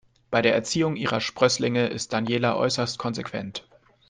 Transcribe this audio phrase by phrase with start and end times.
[0.31, 3.69] Bei der Erziehung ihrer Sprösslinge ist Daniela äußerst konsequent.